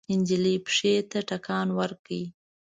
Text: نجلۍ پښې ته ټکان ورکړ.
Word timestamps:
نجلۍ 0.19 0.55
پښې 0.65 0.93
ته 1.11 1.19
ټکان 1.29 1.67
ورکړ. 1.79 2.09